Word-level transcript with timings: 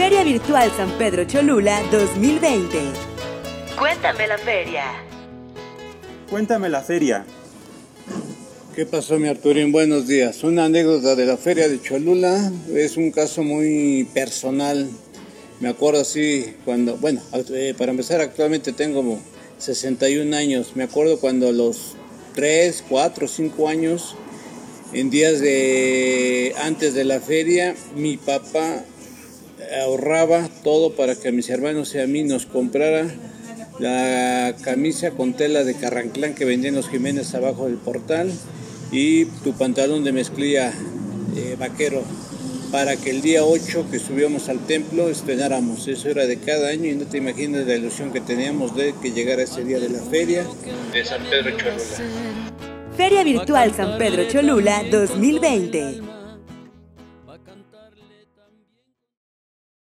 Feria 0.00 0.24
Virtual 0.24 0.72
San 0.78 0.90
Pedro 0.96 1.24
Cholula 1.24 1.82
2020. 1.92 2.78
Cuéntame 3.78 4.26
la 4.26 4.38
feria. 4.38 4.84
Cuéntame 6.30 6.68
la 6.70 6.80
feria. 6.80 7.26
¿Qué 8.74 8.86
pasó, 8.86 9.18
mi 9.18 9.28
Arturín? 9.28 9.72
Buenos 9.72 10.08
días. 10.08 10.42
Una 10.42 10.64
anécdota 10.64 11.16
de 11.16 11.26
la 11.26 11.36
feria 11.36 11.68
de 11.68 11.82
Cholula 11.82 12.50
es 12.74 12.96
un 12.96 13.10
caso 13.10 13.42
muy 13.42 14.08
personal. 14.14 14.88
Me 15.60 15.68
acuerdo 15.68 16.00
así 16.00 16.56
cuando, 16.64 16.96
bueno, 16.96 17.20
eh, 17.50 17.74
para 17.76 17.90
empezar, 17.90 18.22
actualmente 18.22 18.72
tengo 18.72 19.20
61 19.58 20.34
años. 20.34 20.76
Me 20.76 20.84
acuerdo 20.84 21.20
cuando 21.20 21.48
a 21.48 21.52
los 21.52 21.94
3, 22.36 22.84
4, 22.88 23.28
5 23.28 23.68
años, 23.68 24.16
en 24.94 25.10
días 25.10 25.40
de 25.40 26.54
antes 26.62 26.94
de 26.94 27.04
la 27.04 27.20
feria, 27.20 27.74
mi 27.94 28.16
papá 28.16 28.82
ahorraba 29.82 30.48
todo 30.62 30.94
para 30.94 31.14
que 31.14 31.28
a 31.28 31.32
mis 31.32 31.50
hermanos 31.50 31.94
y 31.94 31.98
a 31.98 32.06
mí 32.06 32.22
nos 32.22 32.46
comprara 32.46 33.06
la 33.78 34.54
camisa 34.62 35.12
con 35.12 35.32
tela 35.34 35.64
de 35.64 35.74
carranclán 35.74 36.34
que 36.34 36.44
vendían 36.44 36.74
los 36.74 36.88
Jiménez 36.88 37.34
abajo 37.34 37.66
del 37.66 37.76
portal 37.76 38.30
y 38.92 39.24
tu 39.24 39.52
pantalón 39.54 40.04
de 40.04 40.12
mezclilla 40.12 40.72
eh, 41.36 41.56
vaquero 41.58 42.02
para 42.70 42.96
que 42.96 43.10
el 43.10 43.20
día 43.20 43.44
8 43.44 43.86
que 43.90 43.98
subíamos 43.98 44.48
al 44.48 44.60
templo 44.66 45.08
estrenáramos. 45.08 45.88
Eso 45.88 46.08
era 46.08 46.26
de 46.26 46.38
cada 46.38 46.68
año 46.68 46.86
y 46.86 46.94
no 46.94 47.04
te 47.04 47.18
imaginas 47.18 47.66
la 47.66 47.74
ilusión 47.74 48.12
que 48.12 48.20
teníamos 48.20 48.76
de 48.76 48.94
que 49.02 49.12
llegara 49.12 49.42
ese 49.42 49.64
día 49.64 49.80
de 49.80 49.88
la 49.88 50.00
feria 50.00 50.46
de 50.92 51.04
San 51.04 51.22
Pedro 51.24 51.56
Cholula. 51.56 52.52
Feria 52.96 53.24
Virtual 53.24 53.74
San 53.74 53.98
Pedro 53.98 54.28
Cholula 54.28 54.84
2020. 54.90 56.00